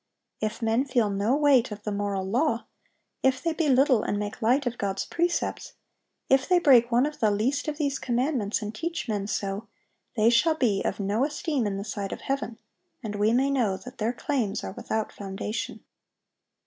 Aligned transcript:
If 0.39 0.63
men 0.63 0.83
feel 0.85 1.11
no 1.11 1.35
weight 1.35 1.71
of 1.71 1.83
the 1.83 1.91
moral 1.91 2.23
law, 2.25 2.65
if 3.21 3.43
they 3.43 3.53
belittle 3.53 4.01
and 4.01 4.17
make 4.17 4.41
light 4.41 4.65
of 4.65 4.79
God's 4.79 5.05
precepts, 5.05 5.73
if 6.27 6.49
they 6.49 6.57
break 6.57 6.91
one 6.91 7.05
of 7.05 7.19
the 7.19 7.29
least 7.29 7.67
of 7.67 7.77
these 7.77 7.99
commandments, 7.99 8.63
and 8.63 8.73
teach 8.73 9.07
men 9.07 9.27
so, 9.27 9.67
they 10.15 10.31
shall 10.31 10.55
be 10.55 10.81
of 10.83 10.99
no 10.99 11.23
esteem 11.23 11.67
in 11.67 11.77
the 11.77 11.85
sight 11.85 12.11
of 12.11 12.21
Heaven, 12.21 12.57
and 13.03 13.13
we 13.15 13.31
may 13.31 13.51
know 13.51 13.77
that 13.77 13.99
their 13.99 14.11
claims 14.11 14.63
are 14.63 14.71
without 14.71 15.11
foundation. 15.11 15.81